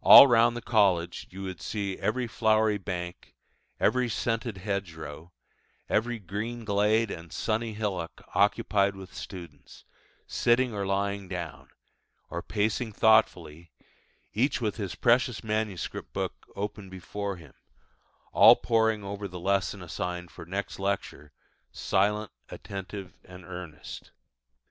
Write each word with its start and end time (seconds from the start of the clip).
All 0.00 0.26
round 0.26 0.56
the 0.56 0.62
college 0.62 1.26
you 1.28 1.42
would 1.42 1.60
see 1.60 1.98
every 1.98 2.26
flowery 2.26 2.78
bank, 2.78 3.34
every 3.78 4.08
scented 4.08 4.56
hedgerow, 4.56 5.34
every 5.86 6.18
green 6.18 6.64
glade 6.64 7.10
and 7.10 7.30
sunny 7.30 7.74
hillock 7.74 8.22
occupied 8.34 8.96
with 8.96 9.12
students, 9.14 9.84
sitting 10.26 10.72
or 10.72 10.86
lying 10.86 11.28
down, 11.28 11.68
or 12.30 12.40
pacing 12.40 12.94
thoughtfully, 12.94 13.70
each 14.32 14.62
with 14.62 14.76
his 14.76 14.94
precious 14.94 15.44
manuscript 15.44 16.14
book 16.14 16.46
open 16.56 16.88
before 16.88 17.36
him, 17.36 17.52
all 18.32 18.56
poring 18.56 19.04
over 19.04 19.28
the 19.28 19.38
lesson 19.38 19.82
assigned 19.82 20.30
for 20.30 20.46
next 20.46 20.78
lecture, 20.78 21.32
silent, 21.70 22.32
attentive, 22.48 23.12
and 23.24 23.44
earnest. 23.44 24.10